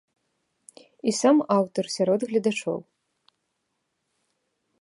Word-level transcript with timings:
І 1.11 1.13
сам 1.21 1.37
аўтар 1.57 1.85
сярод 1.97 2.19
гледачоў. 2.31 2.79